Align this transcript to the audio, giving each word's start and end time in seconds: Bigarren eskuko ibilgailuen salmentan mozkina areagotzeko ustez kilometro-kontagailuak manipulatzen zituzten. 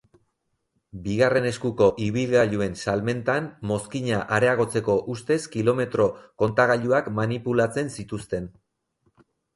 Bigarren 1.07 1.43
eskuko 1.49 1.89
ibilgailuen 2.05 2.73
salmentan 2.85 3.49
mozkina 3.73 4.23
areagotzeko 4.39 4.95
ustez 5.17 5.39
kilometro-kontagailuak 5.57 7.13
manipulatzen 7.21 7.93
zituzten. 7.99 8.49